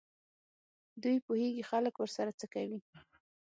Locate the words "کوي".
2.53-2.79